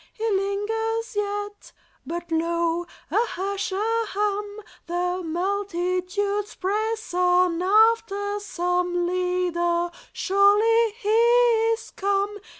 [0.13, 1.73] He lingers yet.
[2.07, 2.87] But lo!
[3.11, 4.59] a hush, a hum.
[4.87, 9.91] The multitudes press on After some leader.
[10.11, 11.17] Surely He
[11.73, 12.39] is come!